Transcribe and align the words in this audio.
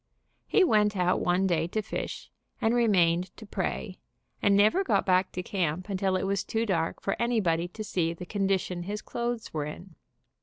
He 0.47 0.63
went 0.63 0.97
out 0.97 1.19
one 1.21 1.45
day 1.45 1.67
to 1.67 1.81
fish, 1.83 2.31
and 2.59 2.73
remained 2.73 3.29
to 3.37 3.45
pray, 3.45 3.99
and 4.41 4.57
never 4.57 4.83
got 4.83 5.05
back 5.05 5.31
to 5.33 5.43
camp 5.43 5.89
until 5.89 6.15
it 6.15 6.23
was 6.23 6.43
too 6.43 6.65
dark 6.65 6.99
for 6.99 7.15
anybody 7.21 7.67
to 7.67 7.83
see 7.83 8.11
the 8.15 8.25
condition 8.25 8.81
his 8.81 9.03
clothes 9.03 9.53
were 9.53 9.65
in. 9.65 9.93